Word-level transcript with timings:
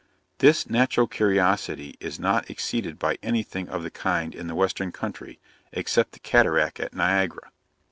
This 0.39 0.67
natural 0.67 1.05
curiosity 1.05 1.95
is 1.99 2.19
not 2.19 2.49
exceeded 2.49 2.97
by 2.97 3.19
any 3.21 3.43
thing 3.43 3.69
of 3.69 3.83
the 3.83 3.91
kind 3.91 4.33
in 4.33 4.47
the 4.47 4.55
western 4.55 4.91
country, 4.91 5.39
except 5.71 6.13
the 6.13 6.19
cataract 6.19 6.79
at 6.79 6.95
Niagara. 6.95 7.51